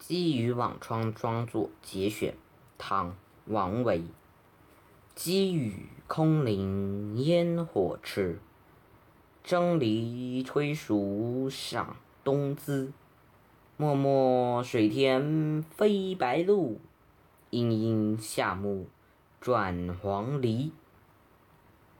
[0.00, 2.34] 积雨辋窗庄作节选，
[2.78, 3.10] 唐·
[3.44, 4.02] 王维。
[5.14, 8.40] 积雨空林烟火迟，
[9.44, 12.90] 蒸藜炊熟赏冬姿。
[13.76, 16.78] 漠漠水天飞白鹭，
[17.50, 18.88] 阴阴夏木
[19.38, 20.72] 转黄鹂。